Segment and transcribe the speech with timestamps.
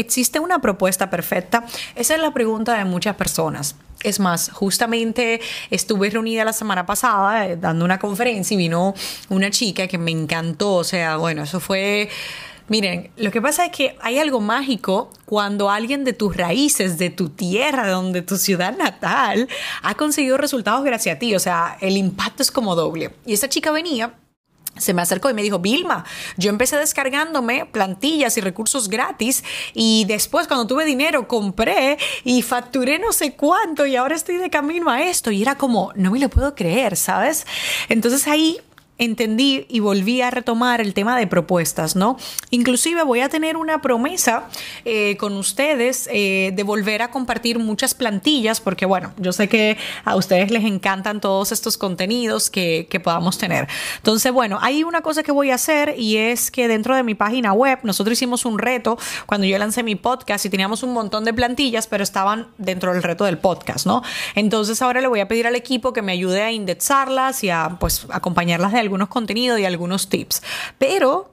[0.00, 1.66] ¿Existe una propuesta perfecta?
[1.94, 3.76] Esa es la pregunta de muchas personas.
[4.02, 8.94] Es más, justamente estuve reunida la semana pasada eh, dando una conferencia y vino
[9.28, 10.76] una chica que me encantó.
[10.76, 12.08] O sea, bueno, eso fue...
[12.68, 17.10] Miren, lo que pasa es que hay algo mágico cuando alguien de tus raíces, de
[17.10, 19.48] tu tierra, de donde tu ciudad natal,
[19.82, 21.34] ha conseguido resultados gracias a ti.
[21.34, 23.10] O sea, el impacto es como doble.
[23.26, 24.14] Y esa chica venía
[24.80, 26.04] se me acercó y me dijo, Vilma,
[26.36, 29.44] yo empecé descargándome plantillas y recursos gratis
[29.74, 34.50] y después cuando tuve dinero compré y facturé no sé cuánto y ahora estoy de
[34.50, 37.46] camino a esto y era como, no me lo puedo creer, ¿sabes?
[37.88, 38.60] Entonces ahí
[39.00, 42.18] entendí y volví a retomar el tema de propuestas, ¿no?
[42.50, 44.48] Inclusive voy a tener una promesa
[44.84, 49.78] eh, con ustedes eh, de volver a compartir muchas plantillas, porque bueno, yo sé que
[50.04, 53.68] a ustedes les encantan todos estos contenidos que, que podamos tener.
[53.96, 57.14] Entonces, bueno, hay una cosa que voy a hacer y es que dentro de mi
[57.14, 61.24] página web, nosotros hicimos un reto cuando yo lancé mi podcast y teníamos un montón
[61.24, 64.02] de plantillas, pero estaban dentro del reto del podcast, ¿no?
[64.34, 67.78] Entonces ahora le voy a pedir al equipo que me ayude a indexarlas y a
[67.80, 70.42] pues acompañarlas de algunos contenidos y algunos tips.
[70.78, 71.32] Pero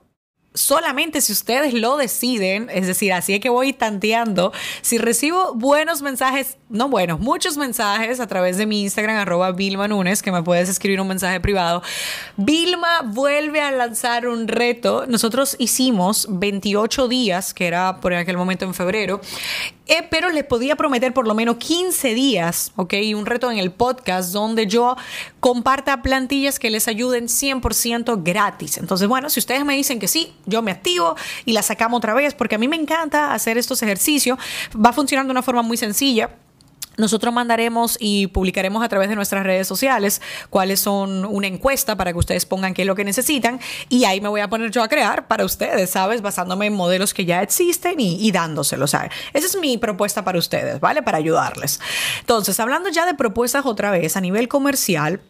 [0.54, 6.02] solamente si ustedes lo deciden, es decir, así es que voy tanteando, si recibo buenos
[6.02, 10.44] mensajes, no buenos, muchos mensajes a través de mi Instagram, arroba Vilma Nunes, que me
[10.44, 11.82] puedes escribir un mensaje privado.
[12.38, 15.06] Vilma vuelve a lanzar un reto.
[15.08, 19.22] Nosotros hicimos 28 días, que era por aquel momento en febrero,
[19.88, 22.94] eh, pero les podía prometer por lo menos 15 días, ¿ok?
[23.16, 24.96] Un reto en el podcast donde yo
[25.40, 28.78] comparta plantillas que les ayuden 100% gratis.
[28.78, 32.14] Entonces, bueno, si ustedes me dicen que sí, yo me activo y la sacamos otra
[32.14, 34.38] vez, porque a mí me encanta hacer estos ejercicios.
[34.76, 36.30] Va a funcionar de una forma muy sencilla.
[36.98, 42.12] Nosotros mandaremos y publicaremos a través de nuestras redes sociales cuáles son una encuesta para
[42.12, 43.60] que ustedes pongan qué es lo que necesitan
[43.90, 46.22] y ahí me voy a poner yo a crear para ustedes, ¿sabes?
[46.22, 48.94] Basándome en modelos que ya existen y, y dándoselos.
[48.94, 51.04] Esa es mi propuesta para ustedes, ¿vale?
[51.04, 51.80] Para ayudarles.
[52.20, 55.22] Entonces, hablando ya de propuestas otra vez a nivel comercial,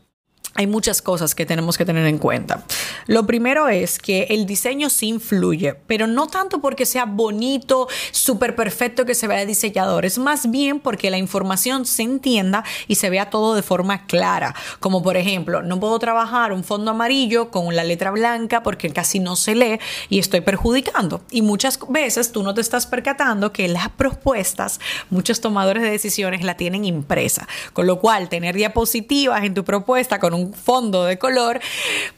[0.58, 2.64] hay muchas cosas que tenemos que tener en cuenta.
[3.06, 8.56] Lo primero es que el diseño sí influye, pero no tanto porque sea bonito, súper
[8.56, 13.12] perfecto que se vea diseñador, es más bien porque la información se entienda y se
[13.12, 14.56] vea todo de forma clara.
[14.80, 19.20] Como por ejemplo, no puedo trabajar un fondo amarillo con la letra blanca porque casi
[19.20, 19.80] no se lee
[20.10, 21.22] y estoy perjudicando.
[21.30, 24.80] Y muchas veces tú no te estás percatando que las propuestas,
[25.12, 27.48] muchos tomadores de decisiones la tienen impresa.
[27.74, 31.60] Con lo cual, tener diapositivas en tu propuesta con un fondo de color,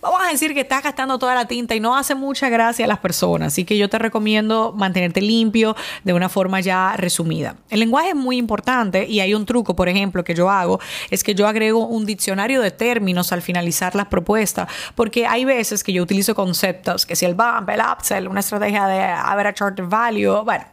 [0.01, 2.87] vamos a decir que estás gastando toda la tinta y no hace mucha gracia a
[2.87, 3.53] las personas.
[3.53, 7.55] Así que yo te recomiendo mantenerte limpio de una forma ya resumida.
[7.69, 10.79] El lenguaje es muy importante y hay un truco, por ejemplo, que yo hago,
[11.09, 15.83] es que yo agrego un diccionario de términos al finalizar las propuestas, porque hay veces
[15.83, 19.85] que yo utilizo conceptos, que si el bump, el upsell, una estrategia de average order
[19.85, 20.65] value, bueno,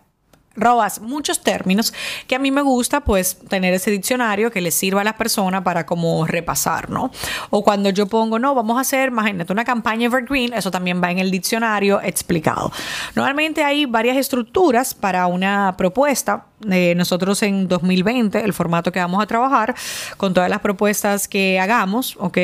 [0.57, 1.93] robas muchos términos
[2.27, 5.63] que a mí me gusta pues tener ese diccionario que le sirva a las personas
[5.63, 7.11] para como repasar, ¿no?
[7.51, 11.11] O cuando yo pongo, no, vamos a hacer, imagínate, una campaña evergreen, eso también va
[11.11, 12.73] en el diccionario explicado.
[13.15, 19.23] Normalmente hay varias estructuras para una propuesta eh, nosotros en 2020, el formato que vamos
[19.23, 19.75] a trabajar,
[20.17, 22.39] con todas las propuestas que hagamos, ¿ok?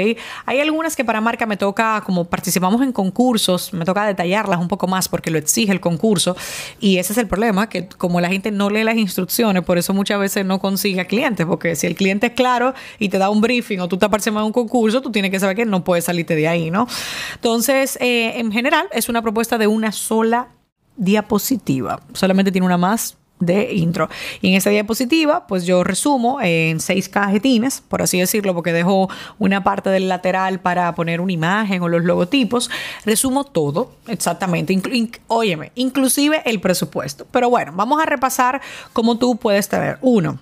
[0.45, 4.69] Hay algunas que para marca me toca, como participamos en concursos, me toca detallarlas un
[4.69, 6.37] poco más porque lo exige el concurso
[6.79, 9.95] y ese es el problema, que como la gente no lee las instrucciones, por eso
[9.95, 13.41] muchas veces no consigue clientes, porque si el cliente es claro y te da un
[13.41, 16.07] briefing o tú te apareces en un concurso, tú tienes que saber que no puedes
[16.07, 16.89] salirte de ahí, ¿no?
[17.37, 20.49] Entonces, eh, en general, es una propuesta de una sola
[20.97, 24.09] diapositiva, solamente tiene una más de intro.
[24.41, 29.09] Y en esa diapositiva, pues yo resumo en seis cajetines, por así decirlo, porque dejo
[29.39, 32.71] una parte del lateral para poner una imagen o los logotipos.
[33.05, 34.79] Resumo todo, exactamente.
[35.27, 37.27] óyeme, inclusive el presupuesto.
[37.31, 38.61] Pero bueno, vamos a repasar
[38.93, 39.99] cómo tú puedes tener.
[40.01, 40.39] Uno,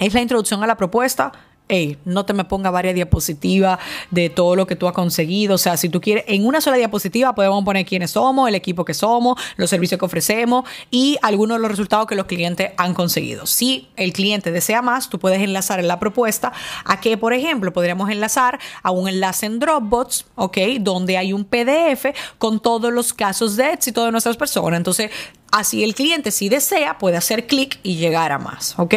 [0.00, 1.32] es la introducción a la propuesta
[1.72, 3.78] hey, no te me ponga varias diapositivas
[4.10, 5.54] de todo lo que tú has conseguido.
[5.54, 8.84] O sea, si tú quieres, en una sola diapositiva podemos poner quiénes somos, el equipo
[8.84, 12.92] que somos, los servicios que ofrecemos y algunos de los resultados que los clientes han
[12.92, 13.46] conseguido.
[13.46, 16.52] Si el cliente desea más, tú puedes enlazar en la propuesta
[16.84, 20.58] a que, por ejemplo, podríamos enlazar a un enlace en Dropbox, ¿ok?
[20.80, 24.76] Donde hay un PDF con todos los casos de éxito de nuestras personas.
[24.76, 25.10] Entonces,
[25.52, 28.94] Así el cliente, si desea, puede hacer clic y llegar a más, ¿ok?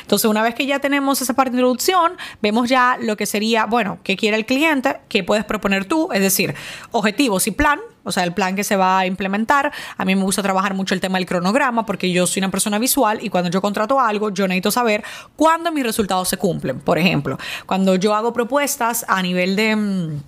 [0.00, 3.66] Entonces, una vez que ya tenemos esa parte de introducción, vemos ya lo que sería,
[3.66, 6.54] bueno, qué quiere el cliente, qué puedes proponer tú, es decir,
[6.92, 9.70] objetivos y plan, o sea, el plan que se va a implementar.
[9.98, 12.78] A mí me gusta trabajar mucho el tema del cronograma porque yo soy una persona
[12.78, 15.04] visual y cuando yo contrato algo, yo necesito saber
[15.36, 16.80] cuándo mis resultados se cumplen.
[16.80, 20.20] Por ejemplo, cuando yo hago propuestas a nivel de mm,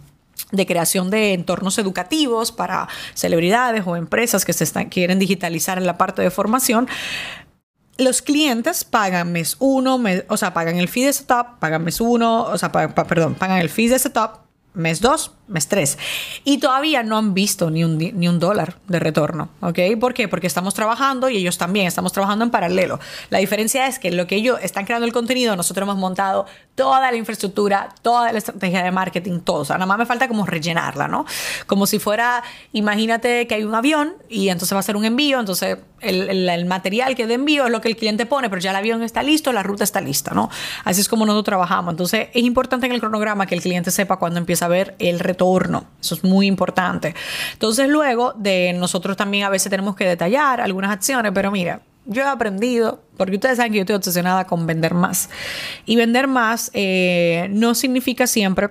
[0.50, 5.86] de creación de entornos educativos para celebridades o empresas que se están, quieren digitalizar en
[5.86, 6.88] la parte de formación,
[7.98, 12.44] los clientes pagan mes uno, o sea, pagan el fee de setup, pagan mes uno,
[12.44, 14.40] o sea, perdón, pagan el fee de setup,
[14.74, 15.98] mes 2, mes 3.
[16.44, 19.50] Y todavía no han visto ni un, ni un dólar de retorno.
[19.60, 19.78] ¿Ok?
[20.00, 20.28] ¿Por qué?
[20.28, 23.00] Porque estamos trabajando y ellos también estamos trabajando en paralelo.
[23.28, 27.10] La diferencia es que lo que ellos están creando el contenido, nosotros hemos montado toda
[27.10, 29.60] la infraestructura, toda la estrategia de marketing, todo.
[29.60, 31.26] O sea, nada más me falta como rellenarla, ¿no?
[31.66, 32.42] Como si fuera,
[32.72, 36.64] imagínate que hay un avión y entonces va a ser un envío, entonces el, el,
[36.64, 39.22] material que de envío es lo que el cliente pone, pero ya el avión está
[39.22, 40.48] listo, la ruta está lista, ¿no?
[40.84, 41.92] Así es como nosotros trabajamos.
[41.92, 45.18] Entonces es importante en el cronograma que el cliente sepa cuándo empieza a ver el
[45.18, 45.39] retorno.
[46.00, 47.14] Eso es muy importante.
[47.52, 52.22] Entonces luego de nosotros también a veces tenemos que detallar algunas acciones, pero mira, yo
[52.22, 55.30] he aprendido, porque ustedes saben que yo estoy obsesionada con vender más.
[55.86, 58.70] Y vender más eh, no significa siempre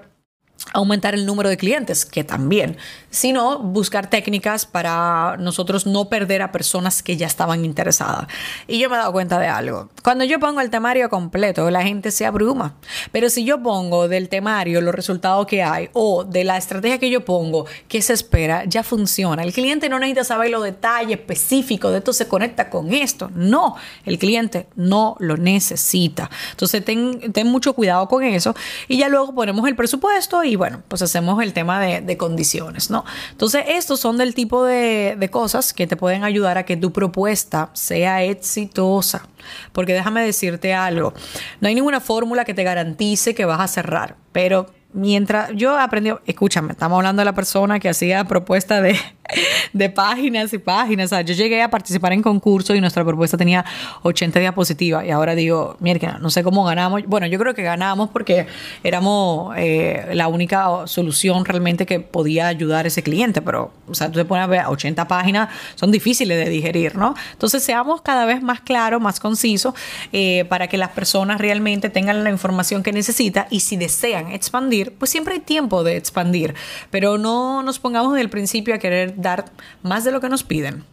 [0.74, 2.78] aumentar el número de clientes, que también,
[3.10, 8.28] sino buscar técnicas para nosotros no perder a personas que ya estaban interesadas.
[8.68, 9.90] Y yo me he dado cuenta de algo.
[10.04, 12.76] Cuando yo pongo el temario completo, la gente se abruma.
[13.12, 17.10] Pero si yo pongo del temario los resultados que hay o de la estrategia que
[17.10, 19.44] yo pongo, que se espera, ya funciona.
[19.44, 23.32] El cliente no necesita saber los detalles específicos de esto se conecta con esto.
[23.34, 23.76] No,
[24.06, 26.30] el cliente no lo necesita.
[26.52, 28.56] Entonces ten, ten mucho cuidado con eso
[28.88, 33.04] y ya luego ponemos el presupuesto y bueno, pues hacemos el tema de, condiciones, ¿no?
[33.32, 36.92] Entonces, estos son del tipo de, de cosas que te pueden ayudar a que tu
[36.94, 39.28] propuesta sea exitosa.
[39.72, 41.14] Porque déjame decirte algo,
[41.62, 46.12] no hay ninguna fórmula que te garantice que vas a cerrar, pero mientras yo aprendí,
[46.26, 48.98] escúchame, estamos hablando de la persona que hacía propuesta de,
[49.74, 51.08] de páginas y páginas.
[51.08, 53.66] O sea, yo llegué a participar en concurso y nuestra propuesta tenía
[54.04, 57.04] 80 diapositivas y ahora digo, mierda, no sé cómo ganamos.
[57.06, 58.48] Bueno, yo creo que ganamos porque
[58.84, 64.08] éramos eh, la única solución realmente que podía ayudar a ese cliente, pero, o sea,
[64.08, 67.14] tú te pones a ver 80 páginas, son difíciles de digerir, ¿no?
[67.34, 69.74] Entonces, seamos cada vez más claros, más concisos,
[70.12, 74.79] eh, para que las personas realmente tengan la información que necesitan y si desean expandir,
[74.86, 76.56] pues siempre hay tiempo de expandir,
[76.90, 79.46] pero no nos pongamos desde el principio a querer dar
[79.84, 80.84] más de lo que nos piden.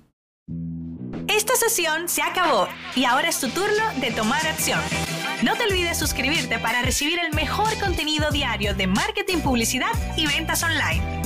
[1.28, 4.80] Esta sesión se acabó y ahora es tu turno de tomar acción.
[5.42, 10.62] No te olvides suscribirte para recibir el mejor contenido diario de marketing, publicidad y ventas
[10.62, 11.25] online.